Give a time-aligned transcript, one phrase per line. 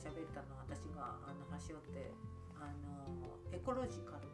[0.00, 2.10] 喋ったの私があの端折って
[2.56, 4.24] あのエコロジカル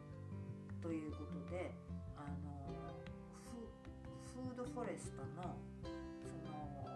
[0.81, 1.75] ということで
[2.15, 2.71] あの
[3.51, 5.59] フフードフォレストの
[6.23, 6.87] その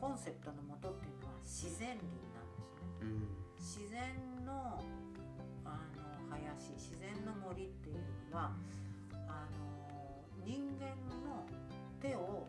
[0.00, 2.86] コンセプトのもとっていうのは自然林なんですね。
[3.02, 3.26] うん。
[3.58, 4.78] 自然の
[5.64, 7.98] あの林自然の森っていう
[8.30, 8.52] のは
[9.26, 10.94] あの人間
[11.26, 11.44] の
[12.00, 12.46] 手を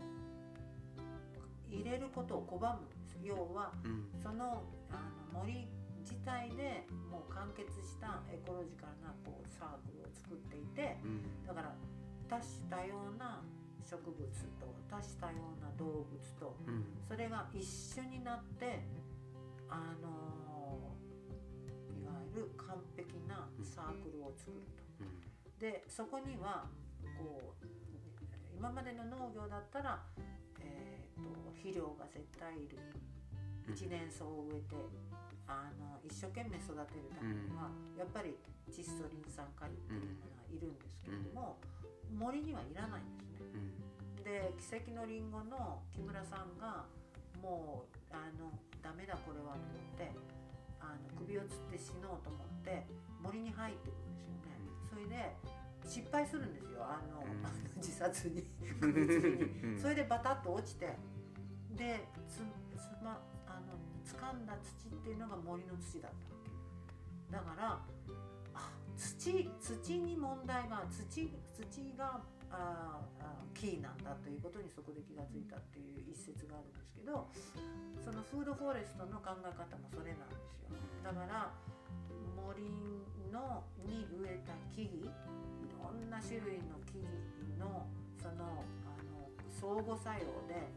[1.70, 3.18] 入れることを拒むんです。
[3.24, 4.06] 要はうん。
[4.22, 5.68] そのあの森
[6.02, 11.46] 自体でもう完結したエコロジカルなこうサークルを作っていてうん。
[11.46, 11.76] だから
[12.30, 13.42] 多種多様な
[13.84, 14.22] 植物
[14.60, 16.86] と多種多様な動物とうん。
[17.08, 18.84] それが一緒になって
[19.70, 20.96] あの
[21.98, 24.84] いわゆる完璧なサークルを作ると。
[25.02, 25.60] うん。
[25.60, 26.66] でそこには
[27.18, 27.66] こう
[28.56, 30.04] 今までの農業だったら、
[30.60, 32.78] えー、と肥料が絶対いる。
[33.70, 34.76] 一年草を植えて
[35.52, 38.36] あの一生懸命育てるためには、やっぱり
[38.72, 41.60] 窒素リン酸カリっていうものがいるんですけれども、
[42.12, 43.52] 森にはいらないんですね。
[43.54, 43.92] うん
[44.24, 46.86] で奇跡のりんごの木村さんが
[47.42, 50.12] もうあのダメだこれはと思って
[50.80, 52.86] あの首をつって死のうと思って
[53.22, 54.62] 森に入ってくるんですよね。
[54.90, 55.36] それで
[55.90, 57.42] 失敗するんですよあの、うん
[57.82, 58.44] 自殺に
[58.80, 59.74] 首吊りに。
[59.74, 60.96] うんそれでバタッと落ちて
[61.72, 63.20] でつつま
[64.18, 66.52] 掴んだ土っていうのが森の土だったわけ。
[67.32, 67.80] だから
[68.54, 72.20] あ土土に問題が土土が
[72.52, 77.30] ああキーなんだということにそこで気がついたっていう一節があるんですけど
[78.04, 80.76] そのフードフォレストの考え方もそれなんですよ。
[81.04, 81.52] だから
[82.36, 82.68] 森
[83.32, 87.88] のに植えた木々いろんな種類の木々の
[88.20, 90.68] そのあの相互作用で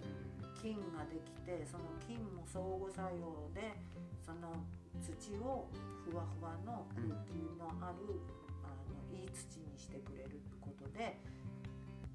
[0.64, 3.76] 菌ができてその菌も相互作用で
[4.24, 4.56] その
[4.96, 5.68] 土を
[6.08, 8.16] ふわふわの空気のある、
[8.64, 11.20] あのいい土にしてくれることで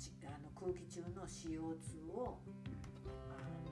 [0.02, 2.42] ちあの空気中の CO2 を
[3.30, 3.70] あの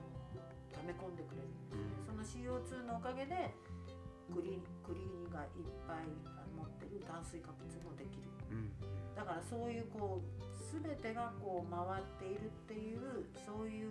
[0.70, 1.98] 溜め込んでくれるんですね。
[2.06, 3.50] その CO2 のおかげで
[4.30, 5.02] 栗栗
[5.34, 6.06] がいっぱい
[6.54, 8.30] 持ってる炭水化物もできる。
[8.52, 8.70] うん
[9.18, 13.90] だからそういうこう全てがこう回っているっていうそうい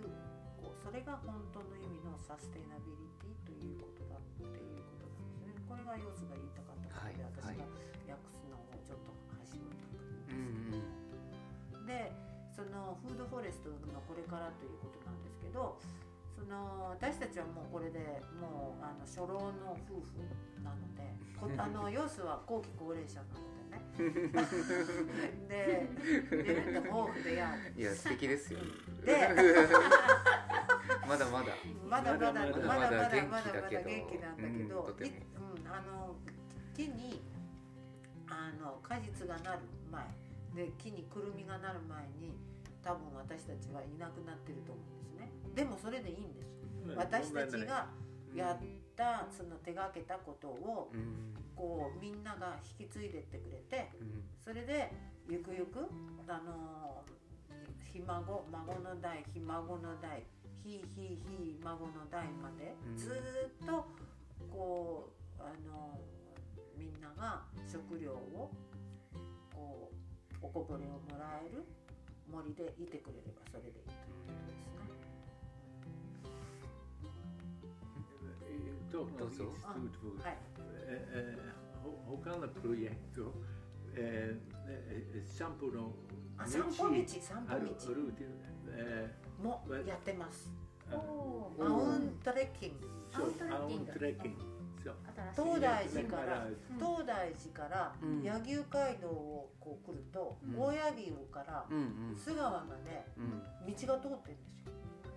[0.82, 3.76] それが本当の意味のサステナビリティとい。
[3.76, 4.46] うことだってい。
[4.46, 5.64] うことなんですね。
[5.68, 6.48] これがヨスが言い。
[6.56, 7.58] たかったことで、はい。
[7.58, 7.64] 私が
[8.14, 11.86] 訳すのをちょっと端折ったうんんうんです。
[11.86, 12.12] で
[12.54, 14.68] そのフードフォレストのこれからとい。
[14.68, 15.78] うことなんですけど
[16.34, 17.98] その私たちはもうこれで
[18.40, 20.20] もうあの初老の夫婦
[20.62, 21.02] なので
[21.38, 24.08] こあのヨスは後期高齢者なので
[25.48, 25.48] ね。
[25.48, 25.88] で、
[26.30, 27.82] レベル豊富でやい。
[27.82, 28.60] や素敵ですよ
[29.04, 29.14] で
[31.08, 31.56] まだまだ。
[31.88, 36.16] まだまだまだまだまだまだまだ元気だけど元気なんだけど、うんあの
[36.76, 37.20] 木に
[38.28, 39.60] あの果実がなる
[39.90, 40.04] 前
[40.54, 42.36] で木にくるみがなる前に
[42.84, 45.32] 多分私たちはいなくなってると思うんですね。
[45.54, 46.48] でもそれでいいんです。
[46.94, 47.88] 私たちが
[48.34, 48.64] やっ
[48.94, 51.34] たその手がけたことをうん。
[51.56, 54.22] こうみんなが引き継いでってくれてうん。
[54.44, 54.92] それで
[55.28, 55.88] ゆくゆく
[56.28, 57.02] あの
[57.92, 60.22] ひ孫孫の代ひ孫の代
[60.68, 63.86] ひひひ孫の代までうんずーっと
[64.52, 65.08] こ
[65.38, 65.98] うあの
[66.76, 68.50] みんなが食料を
[69.54, 71.64] こうおこぼれをもらえる
[72.30, 73.74] 森でいてくれればそれでいい
[78.90, 79.46] ということですね。
[79.48, 80.22] Iets toe te voegen.
[80.22, 80.38] はい。
[80.90, 81.36] Eh, eh,
[81.84, 83.32] ho- Hokana projecto,
[83.94, 84.36] eh,
[84.66, 85.94] eh, Sampo no
[86.38, 88.30] あ散歩道散歩ある道ルーティン、
[88.68, 90.50] えもやってます。
[90.90, 90.94] ー。
[90.94, 92.88] あおマウントレッキング。
[93.14, 94.44] アウトレッキントレッキング。
[95.36, 96.56] 東大寺からうん。
[96.78, 98.22] 東大寺からうん。
[98.22, 100.58] 柳生街道をこう来るとうん。
[100.58, 101.66] 大柳生から
[102.16, 103.74] 須川までうん。
[103.74, 104.72] 道が通ってるんですよ。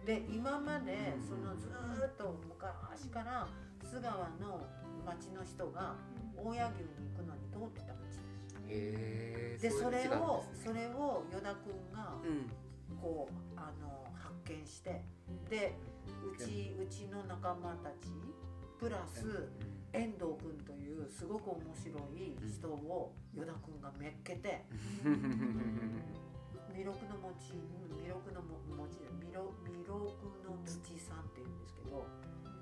[0.06, 1.24] で今までうん。
[1.24, 3.48] そのずーっと昔から
[3.84, 4.62] 須川の
[5.06, 5.96] 町の人が
[6.36, 8.00] 大柳生に行くのに通ってた道
[8.68, 9.62] です。
[9.62, 12.50] でそれをそそれを依田君がうん。
[13.02, 14.11] こうあの発
[14.52, 15.02] 見して
[15.50, 18.10] でうちうちの仲間たち
[18.80, 19.50] プラス
[19.94, 24.66] 遠藤君というすごく面白い人を依田君がめっけて
[26.74, 27.54] 弥勒の餅
[28.04, 29.44] 弥勒のも餅弥勒
[29.94, 32.08] の土さんっていうんですけど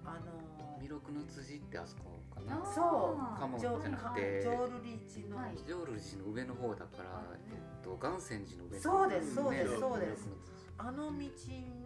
[0.03, 2.73] あの弥勒の辻ってあそこかあなー。
[2.73, 4.41] そうかもジョじゃなくて。
[4.41, 5.57] 浄瑠璃地の、はい。
[5.67, 9.77] 浄瑠璃寺の上の方だからえっと岩泉寺の上のそうですそうですね。
[9.77, 10.27] そうです
[10.79, 11.27] あの道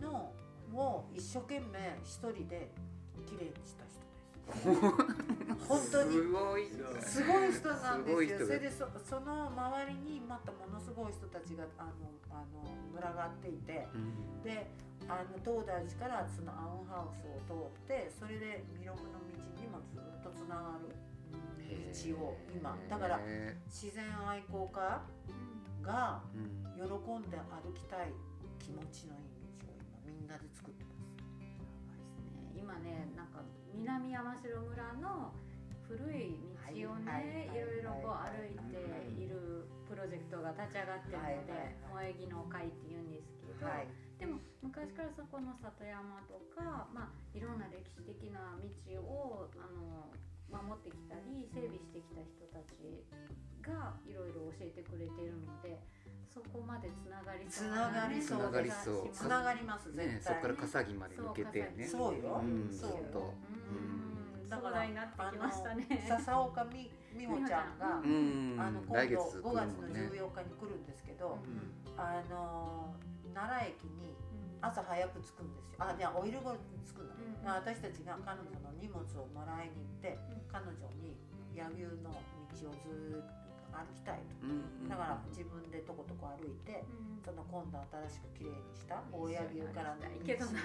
[0.02, 0.32] の
[0.74, 2.72] を一生懸命一人で
[3.26, 4.86] 綺麗にした人で
[5.60, 5.68] す。
[5.68, 6.70] 本当にすごい
[7.02, 8.46] すごい人なんですよ。
[8.46, 12.62] それでそその周りにまたものすごい人たちがあのあの
[12.94, 14.44] 群がっていて、うん。
[14.44, 14.70] で
[15.10, 20.96] あの東大寺からそのアウンハウスを通ってそれで弥勒の道にもずっとつながる
[21.58, 22.78] 道を今。
[22.90, 25.02] だからへ自然愛好家
[25.82, 26.22] が
[26.76, 28.14] 喜んで歩きたい
[28.64, 31.12] 気持ちのいい道を今みんなで作ってます。
[32.56, 33.44] 今ねなんか
[33.76, 35.36] 南山城村の
[35.84, 36.40] 古い
[36.72, 38.80] 道をね、はいろいろこうはい歩いて
[39.20, 41.52] いるプロジェクトが立ち上がってるので
[41.92, 48.64] 「はいはい萌え木の会」っていうんですけど、はい、でも昔からそこの里山とか、まあ、いろんな歴史的な道
[49.04, 50.08] をあの
[50.48, 53.04] 守ってきたり整備してきた人たち
[53.60, 55.84] がいろいろ教えてくれてるので
[56.34, 58.20] そこまでつながりそうなね。
[58.20, 59.14] つながりそう。
[59.14, 60.08] 気がしますつながります絶対。
[60.08, 61.86] ね、そこから笠木まで抜けてね。
[61.86, 62.90] そうようんそう。
[62.90, 63.34] よずっと。
[63.70, 64.50] うん。
[64.50, 65.86] だからになってきましたね。
[66.10, 68.58] 笹岡み美穂ちゃんが、うん。
[68.58, 72.02] あの今度5来る月のもんね14日に来るんですけど、うん。
[72.02, 72.96] あの
[73.36, 74.18] 奈良駅に
[74.62, 75.86] 朝早く着くんですよ。
[75.86, 80.42] あじゃあお昼頃に着くの、うん私たちが彼女の荷物をもらいに行って、うん。
[80.50, 81.14] 彼女に
[81.54, 83.43] 柳生の道をずーっと
[83.74, 84.48] 歩きたいと。
[84.48, 86.84] うんだから自分でとことこ歩いて
[87.26, 87.80] その今度
[88.10, 90.62] 新しくきれいにした大柳生からの道けどな。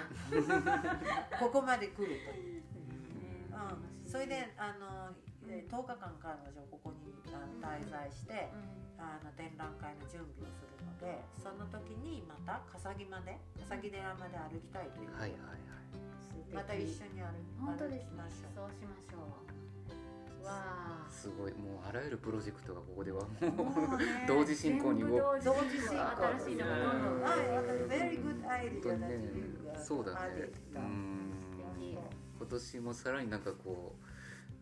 [1.41, 2.63] ここまで来るという。
[2.63, 5.15] ねうん、それであの
[5.49, 8.53] えー10日間彼女ここにあの滞在して
[8.99, 15.11] あの展覧会の準備をするのでその時にまた笠木まで笠木寺まで歩きたいという。
[15.11, 15.41] ことで、はいはい。
[15.41, 15.69] はい
[16.53, 18.55] また一緒に歩本当です歩きましょう。
[18.55, 19.58] そうしましょう。
[20.45, 21.07] わあ。
[21.11, 25.45] すごいもうあらゆるプロジェクトがここではももうねう同時進行に動く。
[25.45, 26.07] 同時進行
[26.39, 27.23] 新しいのがどんどん。
[27.23, 27.39] はい、
[27.89, 29.19] very good idea 本当に that ね
[29.75, 30.19] uh, そうだね。
[30.75, 31.33] う.ん。
[32.39, 33.97] 今年もさらになんかこ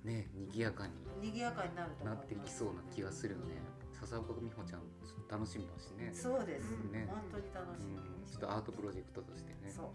[0.04, 3.56] うね賑やかに賑やかになるとなっていきそうな気がするよね。
[3.92, 4.82] 笹岡美穂ちゃん
[5.28, 6.10] 楽しみだしね。
[6.12, 7.06] そうです、ね。
[7.08, 8.02] 本当に楽しみ、うん。
[8.30, 9.56] ちょっとアートプロジェクトとしてね。
[9.68, 9.86] そう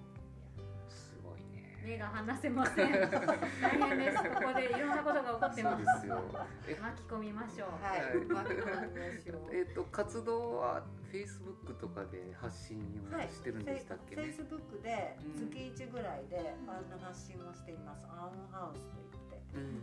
[1.83, 2.91] 目が離せません。
[3.61, 4.17] 大変です。
[4.17, 5.85] ここでいろんなことが起こってそうます。
[5.85, 6.21] ですよ。
[6.67, 7.69] え巻き込みましょう。
[7.83, 9.49] はい、はい巻き込みましょう。
[9.55, 12.79] えっと活動はフェイスブックとかで発信
[13.11, 15.49] をはい、してるんでしたっけフェイねスブックでうん。
[15.49, 18.05] 月1ぐらいで、あの発信をしています。
[18.07, 19.63] アウンハウスといって、うん。
[19.63, 19.81] うん、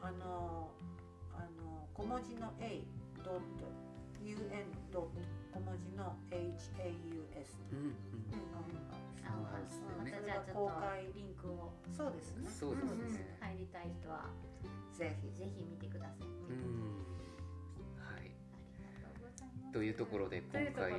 [0.00, 0.70] あの
[1.34, 2.82] あの小文字の A
[3.22, 3.40] ドット。
[4.22, 5.10] UN ドット。
[5.52, 6.52] 小文字の HAUS
[7.72, 7.78] うん。
[7.78, 11.72] うんあのハウスでねまたじゃあちょっとリンクを。
[11.90, 12.48] そうですね。
[12.50, 13.12] そうですうん。
[13.12, 14.30] ね入りたい人は。
[14.92, 15.30] ぜひ。
[15.38, 16.26] ぜひ見てください。
[16.26, 17.02] うん。
[17.98, 19.72] はい。
[19.72, 20.92] というところで今回。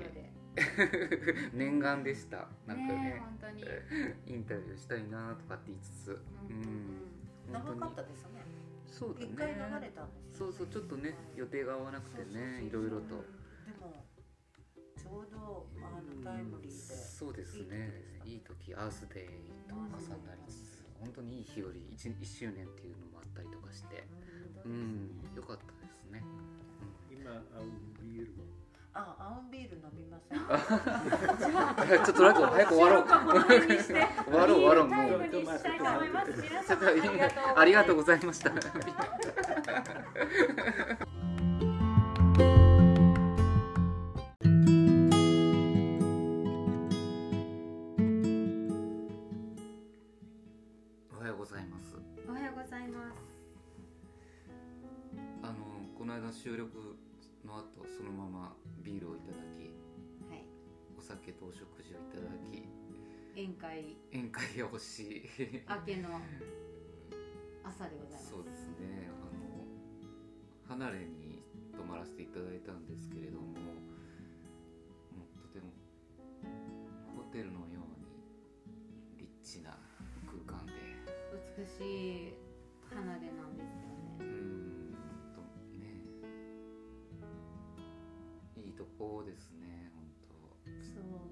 [1.53, 2.47] 念願でした。
[2.67, 3.03] なんかね。
[3.03, 3.63] ね本当に。
[4.27, 6.19] インタビューしたいなとかって言いつつ。
[6.49, 7.13] うん。
[7.51, 8.43] 長かったですね。
[8.87, 10.45] そうだ一回流ねれたんですよ。
[10.45, 13.07] そうそうちょっとね予定が合わなくてねいろいろと。
[13.65, 14.02] でも
[15.13, 16.73] ちょうどあのタイムリーで。
[16.73, 17.93] そうですね。
[18.25, 19.27] いい時アースデイ
[19.69, 19.85] と重
[20.25, 24.03] なりつつ本当にいい日より 1, 1周年っていうのもあったりとかして。
[24.65, 25.21] うん。
[25.35, 26.23] よかったですね。
[27.11, 27.61] 今、あ
[28.01, 28.33] ビール。
[28.95, 30.39] あ、アウンビール飲みません。
[32.05, 33.07] ちょっとなんか早く終わろう。
[33.07, 33.17] 終
[34.33, 36.31] わろう終わろうタイもうムにしたいと思います。
[36.41, 38.51] 皆ちょっ様とありがとうございました
[63.63, 63.95] 会。
[64.11, 66.19] 宴会をし明けの
[67.63, 68.29] 朝でございます。
[68.29, 69.07] そうですね。
[70.67, 71.41] あの離れに
[71.71, 73.53] 泊まらせていただいたんですけれどもも
[75.23, 75.71] うとても
[77.15, 78.07] ホテルのように
[79.17, 79.77] リッチな
[80.27, 80.73] 空間で。
[81.55, 82.33] 美しい
[82.89, 83.87] 離れなんですよ
[84.19, 84.25] ね。
[84.25, 84.93] ん。
[85.33, 85.39] と
[85.79, 85.81] ね。
[88.57, 89.82] いいとこですね。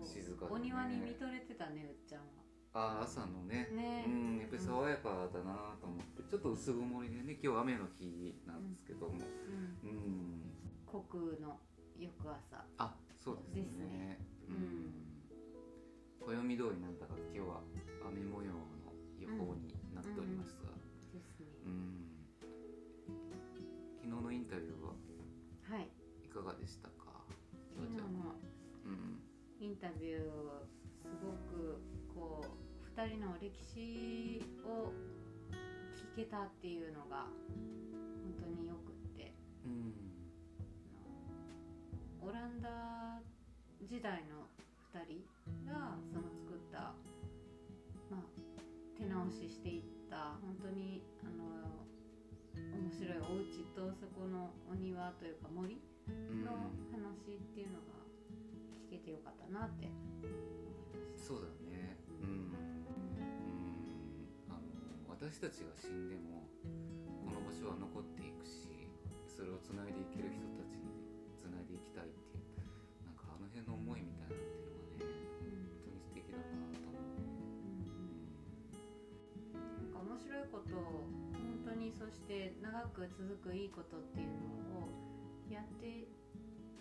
[0.03, 2.41] 静かでねお庭に見とれてたね、うっちゃんは。
[2.73, 3.67] ああ朝のね。
[3.71, 4.05] ね。
[4.07, 9.19] うんやっぱり爽やかだなと思ってちょっと薄曇りでね今日雨の日なんですけども。
[9.83, 9.89] うん。
[9.89, 10.55] うん。
[10.87, 11.59] 虚空の
[11.99, 12.63] 翌朝。
[12.77, 13.61] あそうですね。
[13.61, 14.19] ですね。
[14.49, 15.11] うん。
[16.21, 17.61] 暦通りなんだか今日は
[18.07, 18.50] 雨模様
[29.81, 30.21] タビュー
[31.01, 31.81] すごく
[32.13, 34.93] こう2人の歴史を
[35.97, 37.25] 聞けたっていうのが
[38.21, 39.33] 本当によくって。
[39.65, 39.93] うん
[42.21, 42.69] オランダ
[43.81, 44.45] 時代の
[44.93, 45.25] 2人
[45.65, 46.93] がその作った、
[48.13, 48.61] まあ、
[48.95, 51.81] 手直ししていった本当にあの
[52.77, 56.45] 面白いお家とそこのお庭というか森うん。
[56.45, 58.00] の話っていうのが
[59.01, 59.89] てよかったなって。
[59.89, 61.25] 思いました。
[61.25, 61.97] そうだね。
[62.21, 62.29] うん。
[62.29, 62.53] うん。
[64.49, 64.61] あの
[65.09, 66.47] 私たちが死んでも
[67.25, 68.67] この場所は残っていくし
[69.29, 70.89] それをつないでいける人たちに
[71.37, 72.61] つないでいきたいっていう
[73.05, 74.43] なんかあの辺の思いみたいなっ
[74.97, 77.01] ていうのがね本当に素敵だなと思う、
[79.55, 84.35] なんか面白いことを本当にそして長く続くいいことっていう
[84.69, 84.93] のを
[85.49, 86.05] やって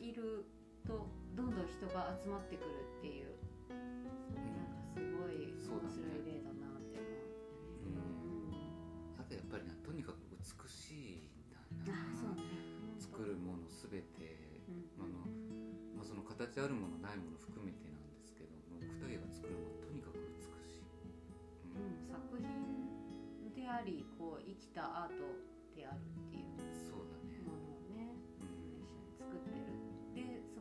[0.00, 0.44] いる
[0.86, 3.36] とどんどん人が集まってくるっていう。
[3.70, 6.98] なんかすごい面白い例だなって
[7.86, 8.04] 思う。
[8.40, 9.20] うん。
[9.20, 11.98] あとやっぱりねとにかく美しいんだな。
[11.98, 12.42] あそうね。
[12.98, 14.60] 作るものすべて。
[14.68, 15.04] うん。
[15.04, 15.26] あの、
[15.96, 20.86] まあ、その形あるものないもの含めてなんですけども2人が作るものはとにかく美しい、
[21.76, 21.92] うん。
[21.92, 25.49] うん、作品でありこう生きたアート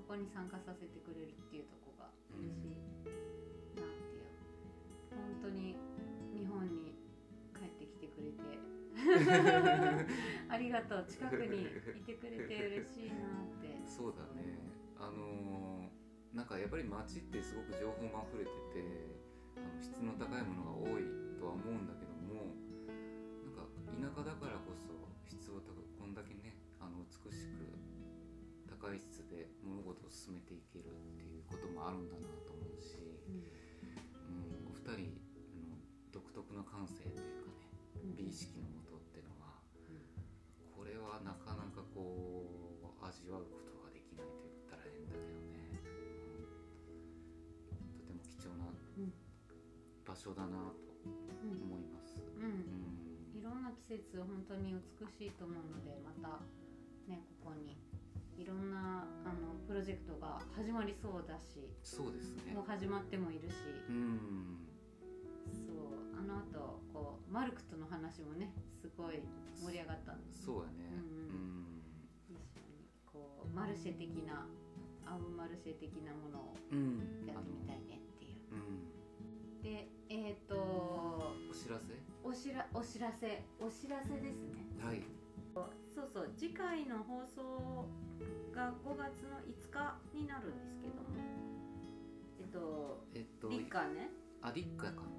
[0.09, 3.85] こに参加させてくれるっていうとこが嬉しいなっていう。
[5.13, 5.77] 本当に
[6.33, 6.97] 日本に
[7.53, 8.57] 帰ってきてくれて。
[10.49, 11.05] ありがとう。
[11.05, 13.69] 近くにいてくれて嬉しいなって。
[13.85, 14.57] そうだね。
[14.97, 15.99] あのー
[16.33, 19.17] なんかやっぱり街ってすごく情報も溢れてて
[19.57, 21.03] あの質の高いものが多い
[21.41, 22.53] とは思うんだけども
[23.97, 24.93] なんか田舎だからこそ
[25.25, 27.78] 質を高くこんだけねあの美しく
[28.79, 32.95] 高い質で物事を進めていけるっていうこともあるんだなと思うし、
[33.27, 35.19] うん、お二人
[35.67, 35.75] の
[36.15, 39.59] 独特の感性というかね美意識のもとっていうのは
[40.71, 45.75] これはなかなかこう味わうことができないと言ったら変だけどね、
[47.75, 49.11] うんとても貴重なうん
[50.07, 52.15] 場所だなとうん思います。
[52.15, 52.63] うん。
[53.35, 53.35] うん。
[53.35, 56.39] いろんな季節本当に美しいと思うのでまた
[57.11, 57.88] ねここに
[58.39, 62.55] いろんなあのプロジェクトが始まりそうだしそうですね。
[62.55, 62.63] もう。
[62.63, 63.53] 始まってもいるし。
[63.89, 64.63] うん、
[65.51, 66.15] そう。
[66.15, 69.19] あの後こうマルクとの話もねすごい
[69.59, 70.31] 盛り上がったんで。
[70.33, 70.87] すそうやね。
[70.87, 71.67] ううん。
[71.67, 71.83] ん、
[72.31, 74.47] 一緒にこうマルシェ的な
[75.05, 78.55] アウマルシェ的なものをうん、やってみたいねっていう。
[78.55, 81.91] うん、でえっ、とお知らせ？
[82.23, 83.43] おしらお知らせ。
[83.59, 84.63] お知らせですね。
[84.79, 85.03] はい。
[85.93, 86.31] そうそう。
[86.37, 87.89] 次回の放送
[88.53, 91.15] が5月の5日になるんですけども。
[92.39, 94.09] えっとえっと、立夏ね。
[94.41, 95.03] あ、立夏か。
[95.03, 95.09] も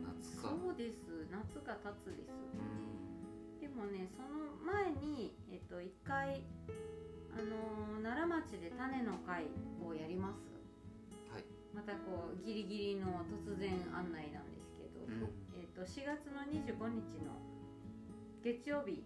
[0.00, 0.48] う夏か。
[0.48, 1.28] そうです。
[1.30, 2.32] 夏が経つです。
[2.56, 2.60] う
[3.56, 6.42] ん、でもねその前にえっと一回
[7.32, 9.46] あのー奈良町で種の会
[9.84, 10.40] をやります。
[11.32, 11.44] はい。
[11.74, 15.28] またこうギリギリの突然案内なんですけど、うん。
[15.54, 17.36] えっと4月の25日の
[18.42, 19.04] 月曜日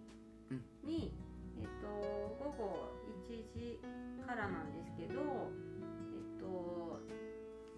[0.85, 1.13] に、
[1.61, 1.87] えっと
[2.43, 2.89] 午後
[3.27, 3.81] 1時
[4.27, 7.01] からなんですけど、えっと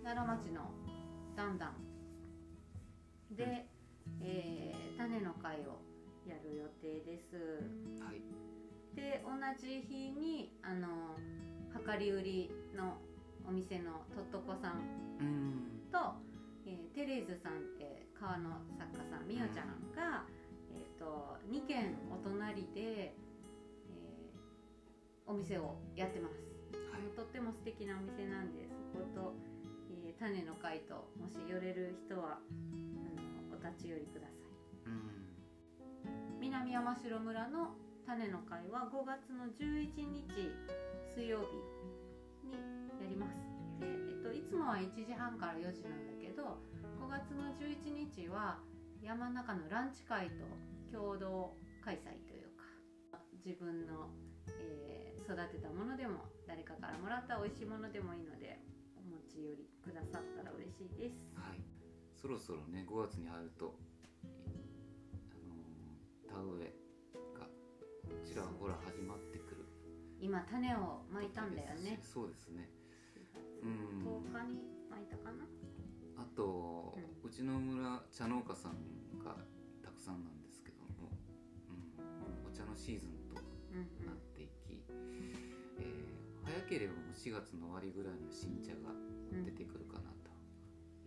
[0.04, 0.70] 奈良町の
[1.36, 1.74] だんだん
[3.34, 3.66] で、
[4.20, 5.82] えー種の会を
[6.26, 7.36] やる予定です。
[8.02, 8.22] はい。
[8.96, 11.18] で同じ日にあの
[11.86, 12.96] 量り売りの
[13.46, 14.80] お店のとっとこさん
[15.20, 15.90] うん。
[15.92, 15.98] と、
[16.64, 20.24] えーテレーズさんって川の作家さんみおちゃんが、
[20.72, 23.25] えー、と2軒お隣で、えー
[25.26, 26.38] お店をやってます、
[26.92, 27.02] はい。
[27.16, 29.34] とっても素敵なお店なんでそこと、
[29.90, 34.86] えー種の会ともし寄れる人はあのお立ち寄りください。
[34.86, 36.40] うん。
[36.40, 40.54] 南山城村の種の会は5月の11日
[41.12, 42.54] 水曜日に
[43.02, 43.34] やります。
[43.80, 46.62] で、えっと、いつもは1時半から4時なんだけど
[47.02, 48.58] 5月の11日は
[49.02, 50.46] 山の中のランチ会と
[50.90, 51.52] 共同
[51.84, 54.08] 開催というか自分の、
[54.48, 58.62] えー育てたものでも誰かからもらった美味しいものでもいいので
[58.94, 61.58] お持ち寄りくださったら嬉しいですはい。
[62.14, 63.74] そろそろね、5月に入ると、
[64.22, 66.74] あのー田植え
[67.34, 67.46] が
[68.22, 69.66] ちらほら始まってくる。
[70.20, 72.70] 今種をまいたんだよねそうですね。
[73.62, 74.06] うん。
[74.06, 75.42] 10日にまいたかな
[76.22, 78.78] あと、ううちの村茶農家さん
[79.18, 79.36] が
[79.82, 81.10] たくさんなんですけども、
[81.98, 83.25] うん、お茶のシーズン
[86.68, 88.90] ければもう4月の終わりぐらいの新茶が
[89.32, 90.30] うん出てくるかなと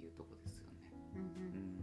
[0.02, 0.92] いうとこですよね。
[1.16, 1.28] うんうん。
[1.28, 1.80] うん。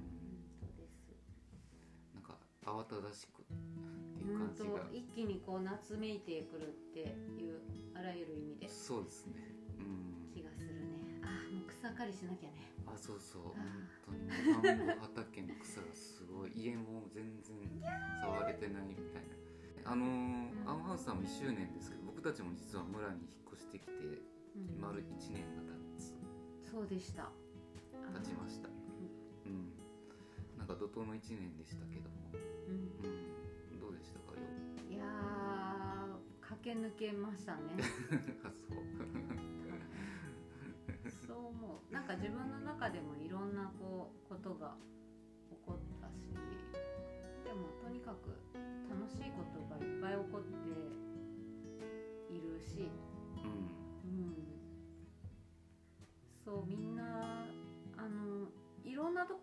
[2.66, 7.00] 慌ただしくっていううんと感じが一気にこう夏めいてくるって
[7.38, 7.62] いう
[7.95, 8.68] あらゆる意味で。
[8.68, 9.35] そうですね。
[9.78, 10.35] うん。
[10.35, 11.23] 気がするね。
[11.23, 12.73] あーもう草刈りしなきゃね。
[12.87, 13.42] あそうそう。
[13.54, 13.62] あ
[14.04, 14.18] 本
[14.62, 14.76] 当に。
[14.76, 16.52] 田んぼ畑の草がすごい。
[16.56, 17.54] 家も全然
[18.25, 19.46] 触れてないみたいな
[19.87, 20.11] あのーう
[20.64, 20.69] ん。
[20.69, 23.93] アンハウスさんも1周年ですけど僕たちも実は村に引っ越してきて
[24.57, 24.81] うん。
[24.81, 26.14] 丸1年が経つ。
[26.71, 27.31] そうでした。
[28.12, 28.69] 経ちました。
[28.69, 28.73] う
[29.49, 29.73] ん。
[30.59, 32.16] なんか怒涛の1年でしたけども。
[32.69, 32.90] うん。
[33.05, 33.09] う
[33.76, 33.81] ん。
[33.81, 34.40] どうでしたかよ
[34.90, 37.61] いやー駆け抜けましたね。
[38.45, 38.76] あそう。
[41.26, 41.93] そう思う。
[41.93, 44.76] なんか自分の中でもいろんなこうことが
[45.50, 46.28] 起こったし
[47.45, 48.31] でもとにかく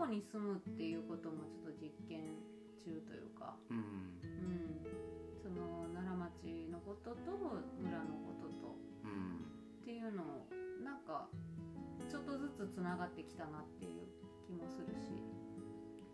[0.04, 2.36] こに住むっていうこともちょっと実験
[2.84, 3.78] 中というか、うん。
[3.78, 4.84] うん、
[5.40, 7.32] その奈良町のことと
[7.80, 8.76] 村のことと。
[9.04, 9.48] うん
[9.84, 10.48] っていうのを
[10.84, 11.28] なんか
[12.08, 14.08] ちょっとずつつながってきたなっていう
[14.48, 15.12] 気もするし、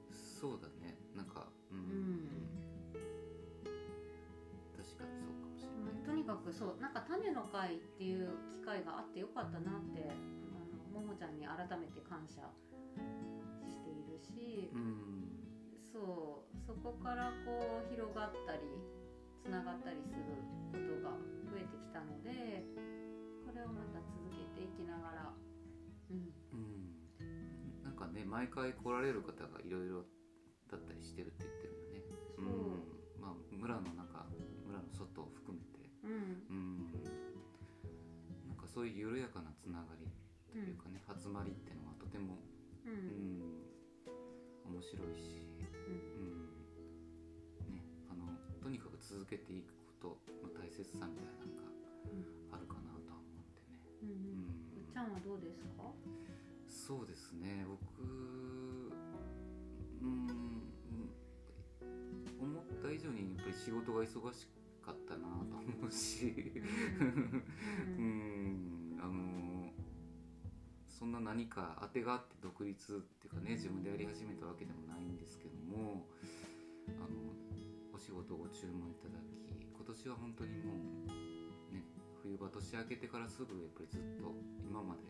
[0.09, 0.97] そうだね。
[1.15, 2.25] なんかううん。
[2.25, 2.29] ん
[4.73, 5.93] 確かにそうかもしれない。
[5.93, 6.81] まあとにかくそう。
[6.81, 12.41] なんか種の会っていう機会があってよかったなってあのももちゃんに改めて感謝
[14.19, 15.39] しうん。
[15.91, 18.61] そうそこからこう広がったり
[19.43, 20.21] つながったりする
[20.71, 21.17] ことが
[21.49, 22.63] 増えてきたので
[23.45, 25.33] これをまた続けていきながら、
[26.11, 27.83] うん、うん。
[27.83, 30.05] なんかね毎回来られる方がいろいろ
[30.69, 32.03] だったりしてるって言ってるんだね。
[32.37, 32.45] そう。
[32.45, 33.21] うん。
[33.21, 34.25] まあ村の中
[34.67, 35.89] 村の外を含めて。
[36.03, 36.45] うん。
[36.49, 36.93] うん。
[38.47, 40.05] なんかそういう緩やかなつながり
[40.53, 42.37] というかね、集まりっていうのはとても
[42.85, 43.58] ううんん
[44.79, 45.43] 面白いし
[45.87, 46.55] うん。
[47.75, 48.23] ねあの
[48.63, 53.75] とにかく続けていくことの大切さみたいなのがあるかなとは思ってね。
[54.03, 54.47] うんううん。
[54.47, 54.47] ん
[54.79, 55.83] うっちゃんはどうですか？
[56.67, 57.65] そうですね。
[57.67, 58.05] 僕う
[60.05, 60.29] ん
[62.39, 64.47] 思った以上にやっぱり仕事が忙し
[64.81, 66.33] かったなと思うし。
[66.99, 68.23] ううん
[70.99, 72.75] そんな何か当てがあって独立っ
[73.23, 76.03] ていうかね自分でやり始めたわけでもないんですけども
[76.99, 77.31] あの
[77.95, 80.75] お仕事をご注文いただき今年は本当にも
[81.07, 81.15] う
[81.71, 81.87] ね
[82.19, 85.07] 冬場年明けてからすぐやっぱりずっと今まで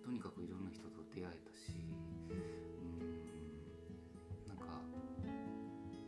[0.00, 1.76] とにかくいろんな人と出会えたし
[2.32, 3.20] うん
[4.48, 4.80] なんか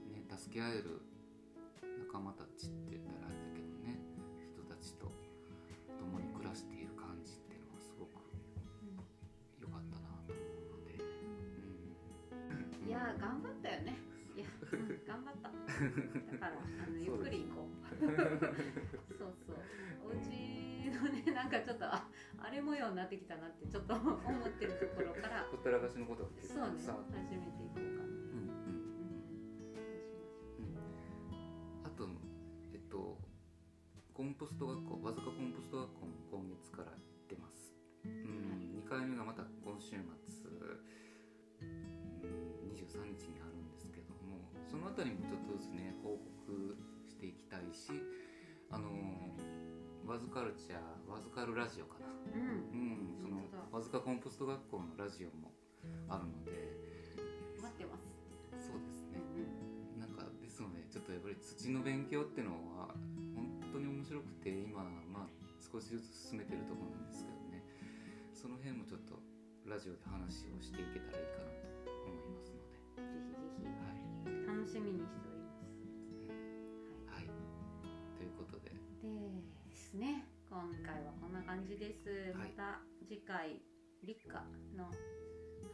[0.09, 1.05] ね助け合える
[2.09, 4.01] 仲間たちって言ったらあれだけどね
[4.48, 5.12] 人たちと
[6.01, 7.01] 共に暮らしている感
[15.12, 15.53] 頑張った。
[16.33, 17.72] だからあのゆっくり行こう。
[18.01, 19.61] そう そう
[20.05, 26.81] お家のねなんかちょっとああれ模様になってきたなってちょっと思ってるところから ほったらかしのことそうね。
[26.81, 28.01] 始めていこうかな、うんう
[30.64, 31.85] ん。
[31.85, 32.09] あと
[32.72, 33.20] えっと
[34.14, 36.96] コンポスト学校わずかコンポスト学校も今月から
[37.29, 39.98] 出ます、うん、2回目がまた今週末、
[41.61, 43.62] うん、23日にある
[44.72, 46.16] そのあたりもちょっとずつね報
[46.48, 46.72] 告
[47.04, 47.92] していきたいし
[48.72, 48.88] あの
[50.08, 52.08] ワズカルチャーワズカルラジオかな。
[52.32, 52.72] うん。
[52.72, 55.52] うん、そのわずかコンポスト学校のラジオも
[56.08, 56.56] あるので。
[57.61, 58.08] 待ってます、
[58.66, 60.00] そうですうねん。
[60.00, 62.96] なんかですのでちょっとやっぱり土の勉強っていうのは
[63.37, 64.82] 本当に面白くて今
[65.12, 65.30] まあ
[65.61, 67.62] 少しずつ進めてるところなんですけどね。
[68.32, 69.20] その辺もちょっと
[69.68, 71.54] ラジオで話をしていけたらいいかな
[71.87, 72.82] と思いますので。
[72.98, 73.78] うん、ぜひぜひ。
[73.78, 73.91] はい、
[74.62, 76.31] 楽しみにしております、
[77.11, 77.27] はい。
[77.27, 77.35] はい、
[78.14, 78.70] ということで。
[78.70, 80.31] ですね。
[80.46, 82.55] 今回はこんな感じです、はい。
[82.55, 83.59] また次回
[84.07, 84.38] 立夏
[84.79, 84.87] の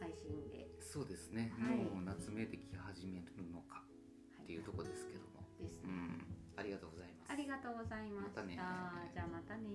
[0.01, 1.85] 配信で、そうですね、はい。
[1.85, 4.45] もう夏めいてき始めるのかはい。
[4.45, 6.25] っていうところですけども、ですね、うん。
[6.57, 7.31] ありがとうございます。
[7.31, 8.41] ありがとうございました。
[8.41, 8.57] またね。
[9.13, 9.69] じゃあまたね